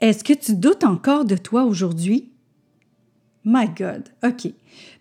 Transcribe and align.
Est-ce 0.00 0.22
que 0.22 0.32
tu 0.32 0.54
doutes 0.54 0.84
encore 0.84 1.24
de 1.24 1.36
toi 1.36 1.64
aujourd'hui? 1.64 2.32
My 3.44 3.66
God, 3.68 4.08
OK. 4.24 4.52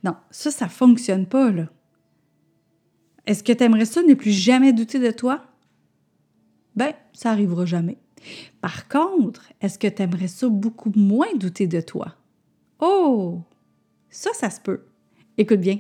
Non, 0.04 0.16
ça, 0.32 0.52
ça 0.52 0.68
fonctionne 0.68 1.26
pas, 1.26 1.52
là. 1.52 1.68
Est-ce 3.26 3.44
que 3.44 3.52
tu 3.52 3.64
aimerais 3.64 3.86
ça 3.86 4.02
ne 4.02 4.14
plus 4.14 4.32
jamais 4.32 4.74
douter 4.74 5.00
de 5.00 5.12
toi? 5.12 5.44
Ben, 6.76 6.94
ça 7.14 7.32
arrivera 7.32 7.66
jamais. 7.66 7.98
Par 8.62 8.88
contre, 8.88 9.52
est-ce 9.62 9.78
que 9.78 9.88
tu 9.88 10.02
aimerais 10.02 10.28
ça 10.28 10.48
beaucoup 10.48 10.92
moins 10.96 11.34
douter 11.36 11.68
de 11.68 11.82
toi? 11.82 12.16
Oh! 12.80 13.42
Ça, 14.10 14.30
ça 14.34 14.50
se 14.50 14.62
peut. 14.62 14.86
Écoute 15.38 15.60
bien. 15.60 15.80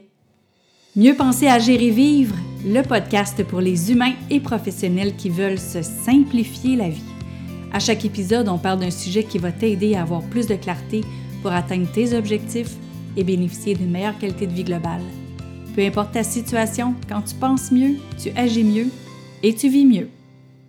Mieux 0.95 1.15
penser 1.15 1.47
à 1.47 1.59
gérer 1.59 1.91
vivre, 1.91 2.35
le 2.65 2.81
podcast 2.81 3.43
pour 3.43 3.61
les 3.61 3.91
humains 3.91 4.13
et 4.29 4.39
professionnels 4.39 5.15
qui 5.15 5.29
veulent 5.29 5.59
se 5.59 5.81
simplifier 5.81 6.75
la 6.75 6.89
vie. 6.89 7.16
À 7.71 7.79
chaque 7.79 8.05
épisode, 8.05 8.47
on 8.47 8.57
parle 8.57 8.79
d'un 8.79 8.91
sujet 8.91 9.23
qui 9.23 9.37
va 9.37 9.51
t'aider 9.51 9.95
à 9.95 10.01
avoir 10.01 10.21
plus 10.21 10.47
de 10.47 10.55
clarté 10.55 11.01
pour 11.41 11.51
atteindre 11.51 11.91
tes 11.91 12.15
objectifs 12.15 12.75
et 13.15 13.23
bénéficier 13.23 13.75
d'une 13.75 13.91
meilleure 13.91 14.17
qualité 14.17 14.47
de 14.47 14.53
vie 14.53 14.63
globale. 14.63 15.01
Peu 15.75 15.85
importe 15.85 16.13
ta 16.13 16.23
situation, 16.23 16.95
quand 17.07 17.21
tu 17.21 17.35
penses 17.35 17.71
mieux, 17.71 17.97
tu 18.21 18.29
agis 18.35 18.63
mieux 18.63 18.87
et 19.43 19.53
tu 19.53 19.69
vis 19.69 19.85
mieux. 19.85 20.09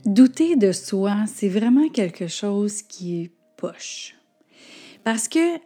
Douter 0.05 0.57
de 0.57 0.73
soi, 0.73 1.25
c'est 1.27 1.49
vraiment 1.49 1.89
quelque 1.89 2.27
chose 2.27 2.83
qui 2.83 3.31
poche. 3.57 4.15
Parce 5.05 5.29
que 5.29 5.59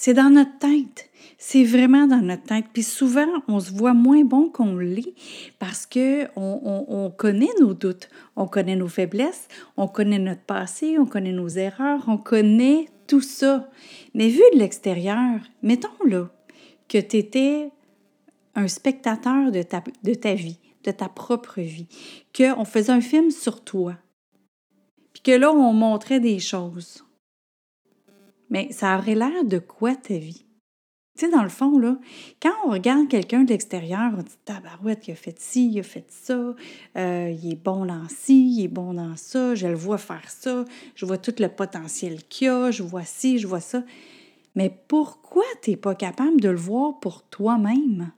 c'est 0.00 0.14
dans 0.14 0.30
notre 0.30 0.56
tête. 0.58 1.10
C'est 1.38 1.64
vraiment 1.64 2.06
dans 2.06 2.22
notre 2.22 2.44
tête. 2.44 2.66
Puis 2.72 2.84
souvent, 2.84 3.26
on 3.48 3.58
se 3.58 3.72
voit 3.72 3.94
moins 3.94 4.22
bon 4.22 4.48
qu'on 4.48 4.76
l'est 4.76 5.12
parce 5.58 5.86
que 5.86 6.28
on, 6.36 6.84
on, 6.88 7.10
connaît 7.10 7.50
nos 7.58 7.74
doutes, 7.74 8.08
on 8.36 8.46
connaît 8.46 8.76
nos 8.76 8.86
faiblesses, 8.86 9.48
on 9.76 9.88
connaît 9.88 10.20
notre 10.20 10.42
passé, 10.42 11.00
on 11.00 11.04
connaît 11.04 11.32
nos 11.32 11.48
erreurs, 11.48 12.04
on 12.06 12.16
connaît 12.16 12.86
tout 13.08 13.20
ça. 13.20 13.68
Mais 14.14 14.28
vu 14.28 14.40
de 14.54 14.60
l'extérieur, 14.60 15.40
mettons 15.64 16.04
là 16.06 16.30
que 16.88 16.98
tu 16.98 17.16
étais 17.16 17.72
un 18.54 18.68
spectateur 18.68 19.50
de 19.50 19.62
ta, 19.62 19.82
de 20.04 20.14
ta 20.14 20.34
vie, 20.34 20.60
de 20.84 20.92
ta 20.92 21.08
propre 21.08 21.60
vie, 21.60 21.88
qu'on 22.36 22.64
faisait 22.64 22.92
un 22.92 23.00
film 23.00 23.32
sur 23.32 23.64
toi, 23.64 23.96
puis 25.12 25.22
que 25.22 25.32
là, 25.32 25.50
on 25.50 25.72
montrait 25.72 26.20
des 26.20 26.38
choses 26.38 27.02
mais 28.50 28.72
ça 28.72 28.98
aurait 28.98 29.14
l'air 29.14 29.44
de 29.44 29.58
quoi 29.58 29.94
ta 29.94 30.16
vie? 30.16 30.44
Tu 31.18 31.24
sais, 31.24 31.32
dans 31.32 31.42
le 31.42 31.48
fond, 31.48 31.78
là, 31.78 31.98
quand 32.40 32.52
on 32.64 32.70
regarde 32.70 33.08
quelqu'un 33.08 33.42
de 33.42 33.48
l'extérieur, 33.48 34.12
on 34.16 34.22
dit 34.22 34.38
Tabarouette, 34.44 35.08
il 35.08 35.12
a 35.12 35.14
fait 35.16 35.36
ci, 35.40 35.68
il 35.72 35.80
a 35.80 35.82
fait 35.82 36.06
ça, 36.08 36.54
euh, 36.96 37.30
il 37.42 37.52
est 37.52 37.56
bon 37.56 37.86
dans 37.86 38.08
ci, 38.08 38.54
il 38.56 38.64
est 38.64 38.68
bon 38.68 38.94
dans 38.94 39.16
ça, 39.16 39.56
je 39.56 39.66
le 39.66 39.74
vois 39.74 39.98
faire 39.98 40.30
ça, 40.30 40.64
je 40.94 41.06
vois 41.06 41.18
tout 41.18 41.34
le 41.40 41.48
potentiel 41.48 42.22
qu'il 42.28 42.48
a, 42.48 42.70
je 42.70 42.84
vois 42.84 43.04
ci, 43.04 43.38
je 43.38 43.48
vois 43.48 43.60
ça. 43.60 43.82
Mais 44.54 44.70
pourquoi 44.88 45.44
tu 45.60 45.70
n'es 45.70 45.76
pas 45.76 45.96
capable 45.96 46.40
de 46.40 46.50
le 46.50 46.56
voir 46.56 47.00
pour 47.00 47.24
toi-même? 47.24 48.12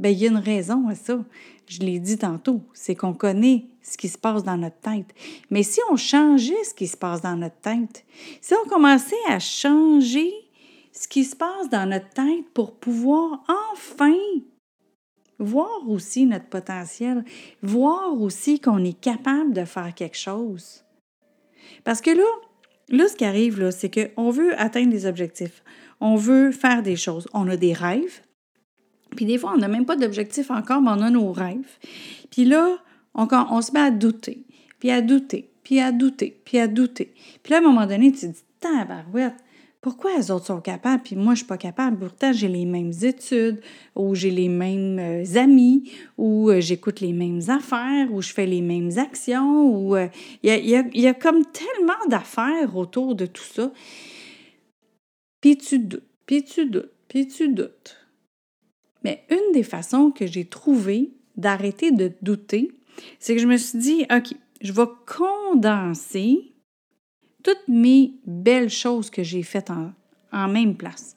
Bien, 0.00 0.12
il 0.12 0.18
y 0.18 0.24
a 0.24 0.30
une 0.30 0.38
raison 0.38 0.88
à 0.88 0.94
ça. 0.94 1.22
Je 1.68 1.80
l'ai 1.80 1.98
dit 1.98 2.16
tantôt, 2.16 2.62
c'est 2.72 2.94
qu'on 2.94 3.12
connaît 3.12 3.66
ce 3.82 3.98
qui 3.98 4.08
se 4.08 4.16
passe 4.16 4.42
dans 4.42 4.56
notre 4.56 4.80
tête. 4.80 5.14
Mais 5.50 5.62
si 5.62 5.78
on 5.90 5.96
changeait 5.96 6.64
ce 6.64 6.72
qui 6.72 6.86
se 6.86 6.96
passe 6.96 7.20
dans 7.20 7.36
notre 7.36 7.60
tête, 7.60 8.06
si 8.40 8.54
on 8.54 8.66
commençait 8.66 9.14
à 9.28 9.38
changer 9.38 10.32
ce 10.92 11.06
qui 11.06 11.22
se 11.22 11.36
passe 11.36 11.68
dans 11.70 11.86
notre 11.86 12.08
tête 12.08 12.48
pour 12.54 12.76
pouvoir 12.76 13.44
enfin 13.74 14.16
voir 15.38 15.86
aussi 15.86 16.24
notre 16.24 16.46
potentiel, 16.46 17.22
voir 17.62 18.18
aussi 18.18 18.58
qu'on 18.58 18.82
est 18.82 18.98
capable 18.98 19.52
de 19.52 19.66
faire 19.66 19.94
quelque 19.94 20.16
chose. 20.16 20.82
Parce 21.84 22.00
que 22.00 22.10
là, 22.10 22.24
là 22.88 23.06
ce 23.06 23.16
qui 23.16 23.26
arrive, 23.26 23.60
là, 23.60 23.70
c'est 23.70 23.90
qu'on 23.90 24.30
veut 24.30 24.58
atteindre 24.58 24.92
des 24.92 25.04
objectifs, 25.04 25.62
on 26.00 26.16
veut 26.16 26.52
faire 26.52 26.82
des 26.82 26.96
choses, 26.96 27.28
on 27.34 27.46
a 27.48 27.58
des 27.58 27.74
rêves, 27.74 28.22
puis 29.16 29.24
des 29.24 29.38
fois, 29.38 29.52
on 29.54 29.58
n'a 29.58 29.68
même 29.68 29.86
pas 29.86 29.96
d'objectif 29.96 30.50
encore, 30.50 30.80
mais 30.82 30.90
on 30.90 31.02
a 31.02 31.10
nos 31.10 31.32
rêves. 31.32 31.78
Puis 32.30 32.44
là, 32.44 32.78
on, 33.14 33.28
on, 33.30 33.62
se 33.62 33.72
met 33.72 33.80
à 33.80 33.90
douter, 33.90 34.44
puis 34.78 34.90
à 34.90 35.00
douter, 35.00 35.50
puis 35.62 35.80
à 35.80 35.92
douter, 35.92 36.40
puis 36.44 36.58
à 36.58 36.68
douter. 36.68 37.12
Puis 37.42 37.50
là, 37.52 37.58
à 37.58 37.60
un 37.60 37.64
moment 37.64 37.86
donné, 37.86 38.12
tu 38.12 38.20
te 38.20 38.26
dis, 38.26 38.44
tabarouette, 38.60 39.34
pourquoi 39.80 40.14
les 40.14 40.30
autres 40.30 40.46
sont 40.46 40.60
capables, 40.60 41.02
puis 41.02 41.16
moi, 41.16 41.32
je 41.32 41.38
suis 41.38 41.46
pas 41.46 41.56
capable? 41.56 41.98
Pourtant, 41.98 42.32
j'ai 42.34 42.48
les 42.48 42.66
mêmes 42.66 42.92
études, 43.02 43.62
ou 43.96 44.14
j'ai 44.14 44.30
les 44.30 44.50
mêmes 44.50 44.98
euh, 44.98 45.36
amis, 45.36 45.90
ou 46.18 46.50
euh, 46.50 46.60
j'écoute 46.60 47.00
les 47.00 47.14
mêmes 47.14 47.40
affaires, 47.48 48.12
ou 48.12 48.20
je 48.20 48.30
fais 48.30 48.44
les 48.44 48.60
mêmes 48.60 48.90
actions, 48.98 49.66
ou 49.66 49.96
euh, 49.96 50.08
il 50.42 50.50
y, 50.50 50.74
a, 50.74 50.84
y, 50.92 51.06
a, 51.06 51.14
comme 51.14 51.46
tellement 51.46 52.06
d'affaires 52.08 52.76
autour 52.76 53.14
de 53.14 53.24
tout 53.24 53.42
ça. 53.42 53.72
Puis 55.40 55.56
tu 55.56 55.78
doutes, 55.78 56.04
puis 56.26 56.44
tu 56.44 56.66
doutes, 56.66 56.92
puis 57.08 57.26
tu 57.26 57.48
doutes. 57.48 57.99
Mais 59.04 59.24
une 59.30 59.52
des 59.52 59.62
façons 59.62 60.10
que 60.10 60.26
j'ai 60.26 60.44
trouvé 60.44 61.10
d'arrêter 61.36 61.90
de 61.90 62.12
douter, 62.22 62.70
c'est 63.18 63.34
que 63.34 63.40
je 63.40 63.46
me 63.46 63.56
suis 63.56 63.78
dit, 63.78 64.06
OK, 64.10 64.34
je 64.60 64.72
vais 64.72 64.88
condenser 65.06 66.52
toutes 67.42 67.68
mes 67.68 68.12
belles 68.26 68.70
choses 68.70 69.10
que 69.10 69.22
j'ai 69.22 69.42
faites 69.42 69.70
en, 69.70 70.48
même 70.48 70.76
place. 70.76 71.16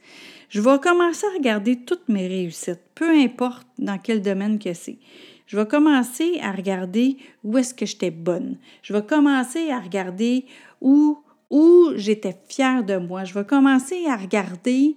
Je 0.50 0.62
vais 0.62 0.80
commencer 0.80 1.26
à 1.28 1.38
regarder 1.38 1.78
toutes 1.78 2.08
mes 2.10 2.28
réussites, 2.28 2.82
peu 2.96 3.10
importe 3.10 3.68
dans 3.78 3.98
quel 3.98 4.22
domaine 4.22 4.60
que 4.60 4.74
c'est. 4.74 4.98
Je 5.46 5.58
vais 5.58 5.68
commencer 5.68 6.40
à 6.42 6.52
regarder 6.52 7.18
où 7.44 7.58
est-ce 7.58 7.74
que 7.74 7.86
j'étais 7.86 8.12
bonne. 8.12 8.58
Je 8.82 8.94
vais 8.94 9.04
commencer 9.04 9.70
à 9.70 9.80
regarder 9.80 10.46
où, 10.82 11.20
où 11.50 11.90
j'étais 11.96 12.36
fière 12.48 12.84
de 12.84 12.98
moi. 12.98 13.24
Je 13.24 13.34
vais 13.34 13.46
commencer 13.46 14.06
à 14.08 14.16
regarder 14.16 14.96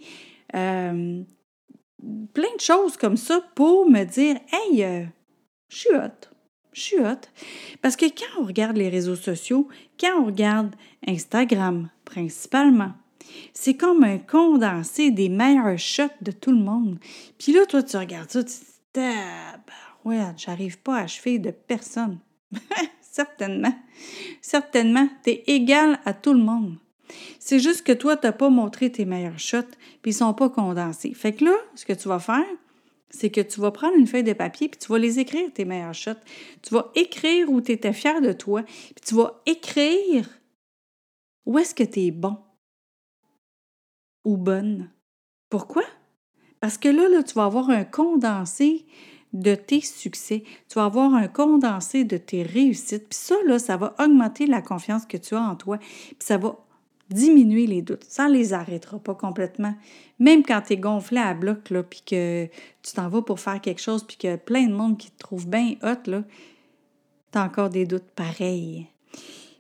euh, 0.55 1.23
plein 2.33 2.55
de 2.55 2.61
choses 2.61 2.97
comme 2.97 3.17
ça 3.17 3.41
pour 3.55 3.89
me 3.89 4.05
dire 4.05 4.37
Hey, 4.53 4.84
euh, 4.84 5.05
je 5.69 5.77
suis 5.77 5.94
hot. 5.94 6.28
Je 6.72 6.81
suis 6.81 6.99
hot. 6.99 7.21
Parce 7.81 7.97
que 7.97 8.06
quand 8.06 8.43
on 8.43 8.44
regarde 8.44 8.77
les 8.77 8.89
réseaux 8.89 9.17
sociaux, 9.17 9.69
quand 9.99 10.21
on 10.21 10.27
regarde 10.27 10.75
Instagram 11.06 11.89
principalement, 12.05 12.93
c'est 13.53 13.77
comme 13.77 14.05
un 14.05 14.19
condensé 14.19 15.11
des 15.11 15.28
meilleurs 15.28 15.78
shots 15.78 16.05
de 16.21 16.33
tout 16.33 16.53
le 16.53 16.59
monde. 16.59 16.99
Puis 17.39 17.53
là, 17.53 17.67
toi, 17.67 17.83
tu 17.83 17.97
regardes 17.97 18.31
ça, 18.31 18.44
tu 18.44 18.55
te 18.93 19.00
dis 19.00 19.17
ouais, 20.05 20.21
j'arrive 20.37 20.78
pas 20.78 20.99
à 20.99 21.03
achever 21.03 21.38
de 21.38 21.50
personne. 21.50 22.19
Certainement. 23.00 23.75
Certainement, 24.41 25.09
tu 25.25 25.31
es 25.31 25.44
égal 25.47 25.99
à 26.05 26.15
tout 26.15 26.33
le 26.33 26.41
monde. 26.41 26.77
C'est 27.39 27.59
juste 27.59 27.83
que 27.83 27.93
toi, 27.93 28.17
tu 28.17 28.27
n'as 28.27 28.33
pas 28.33 28.49
montré 28.49 28.91
tes 28.91 29.05
meilleurs 29.05 29.39
shots, 29.39 29.62
puis 30.03 30.11
ils 30.11 30.15
ne 30.15 30.19
sont 30.19 30.34
pas 30.34 30.49
condensés. 30.49 31.15
Fait 31.15 31.33
que 31.33 31.44
là, 31.44 31.55
ce 31.75 31.84
que 31.84 31.93
tu 31.93 32.09
vas 32.09 32.19
faire, 32.19 32.44
c'est 33.11 33.31
que 33.31 33.41
tu 33.41 33.61
vas 33.61 33.71
prendre 33.71 33.97
une 33.97 34.06
feuille 34.06 34.25
de 34.25 34.33
papier, 34.33 34.69
puis 34.69 34.78
tu 34.78 34.89
vas 34.89 34.99
les 34.99 35.19
écrire, 35.19 35.53
tes 35.53 35.65
meilleurs 35.65 35.94
shots. 35.94 36.21
Tu 36.62 36.75
vas 36.75 36.91
écrire 36.94 37.50
où 37.50 37.61
tu 37.61 37.72
étais 37.72 37.93
fier 37.93 38.21
de 38.21 38.33
toi, 38.33 38.62
puis 38.62 39.05
tu 39.06 39.15
vas 39.15 39.43
écrire 39.47 40.28
où 41.44 41.59
est-ce 41.59 41.75
que 41.75 41.84
tu 41.84 42.00
es 42.00 42.11
bon 42.11 42.39
ou 44.25 44.37
bonne. 44.37 44.91
Pourquoi? 45.49 45.84
Parce 46.61 46.78
que 46.78 46.88
là, 46.88 47.09
là, 47.09 47.23
tu 47.23 47.34
vas 47.34 47.44
avoir 47.44 47.71
un 47.71 47.84
condensé 47.84 48.84
de 49.33 49.55
tes 49.55 49.81
succès, 49.81 50.44
tu 50.69 50.75
vas 50.77 50.87
avoir 50.87 51.15
un 51.15 51.28
condensé 51.28 52.05
de 52.05 52.17
tes 52.17 52.43
réussites. 52.43 53.09
Puis 53.09 53.19
ça, 53.19 53.34
là, 53.47 53.59
ça 53.59 53.77
va 53.77 53.94
augmenter 53.99 54.47
la 54.47 54.62
confiance 54.62 55.06
que 55.06 55.17
tu 55.17 55.34
as 55.34 55.43
en 55.43 55.56
toi. 55.56 55.78
Puis 55.78 56.17
ça 56.21 56.38
va 56.38 56.56
diminuer 57.11 57.67
les 57.67 57.83
doutes. 57.83 58.05
Ça 58.05 58.28
ne 58.28 58.34
les 58.34 58.53
arrêtera 58.53 58.99
pas 58.99 59.15
complètement. 59.15 59.75
Même 60.19 60.43
quand 60.43 60.62
tu 60.62 60.75
es 60.75 60.77
gonflé 60.77 61.19
à 61.19 61.34
bloc, 61.34 61.72
puis 61.89 62.03
que 62.05 62.47
tu 62.83 62.93
t'en 62.94 63.09
vas 63.09 63.22
pour 63.22 63.41
faire 63.41 63.61
quelque 63.61 63.81
chose, 63.81 64.05
puis 64.05 64.17
que 64.17 64.37
plein 64.37 64.67
de 64.67 64.72
monde 64.72 64.99
qui 64.99 65.11
te 65.11 65.19
trouve 65.19 65.49
bien 65.49 65.75
hot, 65.83 66.03
tu 66.05 66.15
as 67.39 67.43
encore 67.43 67.71
des 67.71 67.87
doutes 67.87 68.11
pareils. 68.15 68.87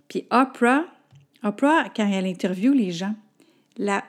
Puis 0.08 0.26
Oprah, 0.30 0.84
Oprah, 1.42 1.88
quand 1.94 2.08
elle 2.08 2.26
interviewe 2.26 2.72
les 2.72 2.90
gens, 2.90 3.14
là, 3.76 4.02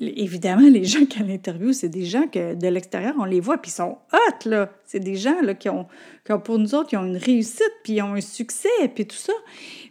évidemment, 0.00 0.68
les 0.68 0.84
gens 0.84 1.04
qu'elle 1.06 1.30
interviewe, 1.30 1.72
c'est 1.72 1.88
des 1.88 2.04
gens 2.04 2.26
que 2.26 2.54
de 2.54 2.68
l'extérieur, 2.68 3.14
on 3.18 3.24
les 3.24 3.40
voit, 3.40 3.58
puis 3.58 3.70
ils 3.70 3.74
sont 3.74 3.98
hot, 4.12 4.48
là. 4.48 4.70
C'est 4.84 5.00
des 5.00 5.16
gens 5.16 5.40
là, 5.42 5.54
qui, 5.54 5.68
ont, 5.68 5.86
qui 6.24 6.32
ont, 6.32 6.40
pour 6.40 6.58
nous 6.58 6.74
autres, 6.74 6.88
qui 6.88 6.96
ont 6.96 7.04
une 7.04 7.16
réussite, 7.16 7.72
puis 7.84 7.94
ils 7.94 8.02
ont 8.02 8.14
un 8.14 8.20
succès, 8.20 8.68
puis 8.94 9.06
tout 9.06 9.16
ça. 9.16 9.32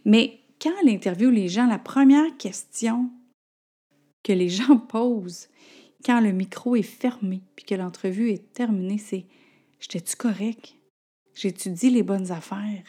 Mais 0.04 0.38
quand 0.62 0.72
elle 0.80 0.90
interviewe 0.90 1.30
les 1.30 1.48
gens, 1.48 1.66
la 1.66 1.78
première 1.78 2.36
question 2.36 3.10
que 4.22 4.32
les 4.32 4.48
gens 4.48 4.78
posent 4.88 5.48
quand 6.04 6.20
le 6.20 6.32
micro 6.32 6.76
est 6.76 6.82
fermé 6.82 7.42
puis 7.56 7.64
que 7.64 7.74
l'entrevue 7.74 8.30
est 8.30 8.52
terminée, 8.52 8.98
c'est 8.98 9.26
J'étais-tu 9.82 10.14
correct? 10.14 10.76
J'ai-tu 11.34 11.70
dit 11.70 11.90
les 11.90 12.04
bonnes 12.04 12.30
affaires? 12.30 12.84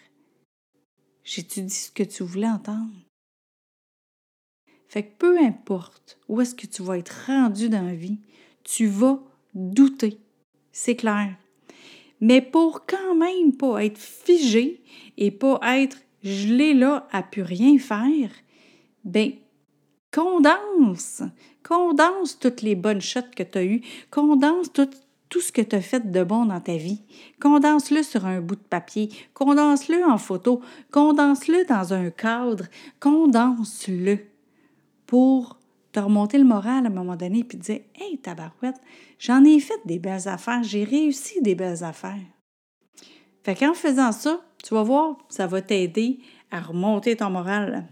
J'ai-tu 1.24 1.64
dit 1.64 1.74
ce 1.74 1.92
que 1.92 2.04
tu 2.04 2.22
voulais 2.22 2.48
entendre? 2.48 2.94
Fait 4.88 5.02
que 5.02 5.18
peu 5.18 5.40
importe 5.40 6.20
où 6.30 6.40
est-ce 6.40 6.54
que 6.54 6.68
tu 6.68 6.84
vas 6.84 7.00
être 7.00 7.26
rendu 7.26 7.68
dans 7.68 7.82
la 7.82 7.96
vie, 7.96 8.20
tu 8.64 8.86
vas 8.86 9.24
douter. 9.56 10.20
C'est 10.72 10.96
clair. 10.96 11.36
Mais 12.22 12.42
pour 12.44 12.86
quand 12.86 13.16
même 13.16 13.58
pas 13.58 13.84
être 13.84 13.98
figé 13.98 14.84
et 15.18 15.32
pas 15.32 15.60
être 15.80 15.98
l'ai 16.24 16.74
là 16.74 17.08
à 17.12 17.24
plus 17.24 17.42
rien 17.42 17.78
faire, 17.78 18.30
ben 19.04 19.32
condense, 20.14 21.24
condense 21.68 22.40
toutes 22.40 22.62
les 22.62 22.76
bonnes 22.76 23.02
shots 23.02 23.32
que 23.36 23.44
tu 23.44 23.58
as 23.58 23.64
eues, 23.64 23.82
condense 24.12 24.72
tout, 24.72 24.90
tout 25.30 25.42
ce 25.42 25.52
que 25.52 25.62
tu 25.62 25.76
as 25.76 25.82
fait 25.82 26.12
de 26.12 26.24
bon 26.24 26.46
dans 26.46 26.62
ta 26.62 26.78
vie. 26.78 27.02
Condense-le 27.42 28.04
sur 28.04 28.26
un 28.26 28.40
bout 28.40 28.56
de 28.56 28.62
papier, 28.62 29.10
condense-le 29.34 30.06
en 30.06 30.18
photo, 30.18 30.62
condense-le 30.92 31.66
dans 31.66 31.94
un 31.94 32.10
cadre, 32.12 32.66
condense-le 33.00 34.20
pour 35.08 35.58
te 35.92 36.00
remonter 36.00 36.38
le 36.38 36.44
moral 36.44 36.86
à 36.86 36.90
un 36.90 36.94
moment 36.94 37.16
donné 37.16 37.44
puis 37.44 37.58
te 37.58 37.64
dire 37.64 37.82
Hey, 37.96 38.18
tabarouette, 38.18 38.80
j'en 39.20 39.44
ai 39.44 39.60
fait 39.60 39.80
des 39.86 40.00
belles 40.00 40.28
affaires, 40.28 40.64
j'ai 40.64 40.84
réussi 40.84 41.42
des 41.42 41.56
belles 41.56 41.84
affaires. 41.84 42.20
Fait 43.44 43.56
qu'en 43.56 43.74
faisant 43.74 44.12
ça, 44.12 44.42
tu 44.64 44.74
vas 44.74 44.84
voir, 44.84 45.18
ça 45.30 45.48
va 45.48 45.62
t'aider 45.62 46.20
à 46.52 46.60
remonter 46.62 47.16
ton 47.18 47.30
moral. 47.30 47.88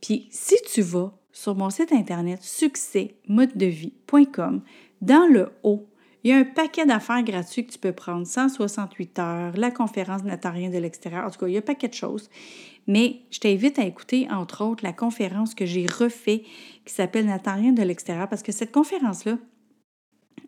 Puis 0.00 0.28
si 0.30 0.56
tu 0.72 0.80
vas 0.82 1.12
sur 1.32 1.54
mon 1.54 1.70
site 1.70 1.92
internet 1.92 2.42
succèsmodedevie.com, 2.42 4.62
dans 5.00 5.26
le 5.30 5.52
haut, 5.62 5.86
il 6.24 6.30
y 6.30 6.34
a 6.34 6.38
un 6.38 6.44
paquet 6.44 6.84
d'affaires 6.84 7.22
gratuits 7.22 7.64
que 7.66 7.72
tu 7.72 7.78
peux 7.78 7.92
prendre, 7.92 8.26
168 8.26 9.18
heures, 9.18 9.56
la 9.56 9.70
conférence 9.70 10.24
Natarien 10.24 10.70
de 10.70 10.78
l'extérieur, 10.78 11.24
en 11.24 11.30
tout 11.30 11.38
cas, 11.38 11.46
il 11.46 11.52
y 11.52 11.56
a 11.56 11.60
un 11.60 11.62
paquet 11.62 11.88
de 11.88 11.94
choses. 11.94 12.28
Mais 12.88 13.20
je 13.30 13.38
t'invite 13.38 13.78
à 13.78 13.84
écouter, 13.84 14.26
entre 14.30 14.64
autres, 14.64 14.82
la 14.82 14.92
conférence 14.92 15.54
que 15.54 15.64
j'ai 15.64 15.86
refait 15.86 16.42
qui 16.84 16.92
s'appelle 16.92 17.26
Natarien 17.26 17.72
de 17.72 17.82
l'extérieur, 17.82 18.28
parce 18.28 18.42
que 18.42 18.50
cette 18.50 18.72
conférence-là, 18.72 19.38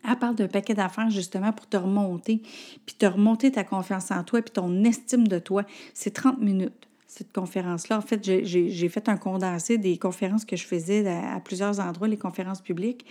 elle 0.07 0.15
parle 0.17 0.35
d'un 0.35 0.47
paquet 0.47 0.73
d'affaires 0.73 1.09
justement 1.09 1.51
pour 1.51 1.67
te 1.67 1.77
remonter, 1.77 2.41
puis 2.85 2.95
te 2.97 3.05
remonter 3.05 3.51
ta 3.51 3.63
confiance 3.63 4.11
en 4.11 4.23
toi, 4.23 4.41
puis 4.41 4.51
ton 4.51 4.83
estime 4.83 5.27
de 5.27 5.39
toi. 5.39 5.63
C'est 5.93 6.11
30 6.11 6.39
minutes, 6.39 6.87
cette 7.07 7.31
conférence-là. 7.33 7.97
En 7.97 8.01
fait, 8.01 8.23
j'ai 8.23 8.89
fait 8.89 9.09
un 9.09 9.17
condensé 9.17 9.77
des 9.77 9.97
conférences 9.97 10.45
que 10.45 10.55
je 10.55 10.65
faisais 10.65 11.07
à, 11.07 11.39
plusieurs 11.39 11.79
endroits, 11.79 12.07
les 12.07 12.17
conférences 12.17 12.61
publiques. 12.61 13.05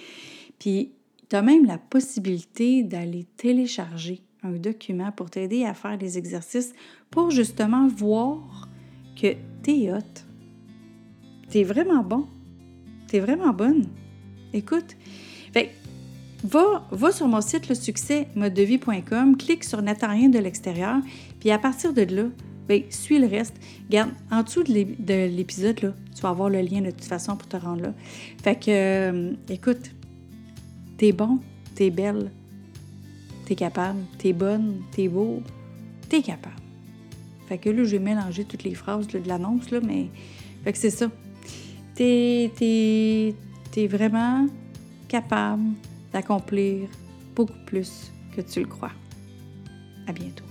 Puis, 0.59 0.93
tu 1.29 1.37
as 1.37 1.43
même 1.43 1.65
la 1.67 1.79
possibilité 1.79 2.83
d'aller 2.83 3.27
télécharger 3.37 4.23
un 4.43 4.53
document 4.53 5.13
pour 5.13 5.31
t'aider 5.31 5.65
à 5.65 5.75
faire 5.75 5.99
des 5.99 6.19
exercices 6.19 6.73
pour 7.11 7.31
justement 7.31 7.87
voir 7.89 8.69
que 9.21 9.35
tu 9.63 9.71
es 9.71 9.93
hot. 9.93 9.99
Tu 11.51 11.59
es 11.59 11.65
vraiment 11.65 12.03
bon. 12.03 12.27
Tu 13.09 13.17
es 13.17 13.21
vraiment 13.21 13.53
bonne. 13.53 13.87
Écoute, 14.53 14.97
fait, 15.53 15.73
Va, 16.43 16.87
va 16.91 17.13
sur 17.13 17.29
mon 17.29 17.43
site 17.43 17.69
le 17.69 17.75
succès 17.75 18.29
clique 19.37 19.63
sur 19.63 19.83
Natarien 19.83 20.31
de 20.31 20.39
l'extérieur, 20.39 20.97
puis 21.39 21.51
à 21.51 21.59
partir 21.59 21.93
de 21.93 22.03
là, 22.03 22.25
bien, 22.67 22.83
suis 22.89 23.19
le 23.19 23.27
reste. 23.27 23.55
Garde, 23.91 24.11
en 24.31 24.43
dessous 24.43 24.63
de 24.63 25.27
l'épisode, 25.27 25.83
là, 25.83 25.93
tu 26.15 26.23
vas 26.23 26.31
avoir 26.31 26.49
le 26.49 26.63
lien 26.63 26.81
de 26.81 26.91
toute 26.91 27.05
façon 27.05 27.37
pour 27.37 27.47
te 27.47 27.57
rendre 27.57 27.83
là. 27.83 27.95
Fait 28.43 28.57
que, 28.57 28.71
euh, 28.71 29.33
écoute, 29.51 29.91
t'es 30.97 31.13
bon, 31.13 31.41
t'es 31.75 31.91
belle, 31.91 32.31
t'es 33.45 33.55
capable, 33.55 33.99
t'es 34.17 34.33
bonne, 34.33 34.81
t'es 34.93 35.09
beau, 35.09 35.43
t'es 36.09 36.23
capable. 36.23 36.57
Fait 37.49 37.59
que 37.59 37.69
là, 37.69 37.85
j'ai 37.85 37.99
mélangé 37.99 38.45
toutes 38.45 38.63
les 38.65 38.75
phrases 38.75 39.09
de 39.09 39.21
l'annonce, 39.27 39.71
là, 39.71 39.81
mais. 39.83 40.09
Fait 40.65 40.73
que 40.73 40.79
c'est 40.79 40.91
ça. 40.91 41.11
T'es 41.97 42.53
vraiment 43.89 44.47
capable 45.09 45.73
d'accomplir 46.13 46.89
beaucoup 47.35 47.59
plus 47.67 48.13
que 48.35 48.41
tu 48.41 48.61
le 48.61 48.67
crois. 48.67 48.93
À 50.07 50.13
bientôt. 50.13 50.50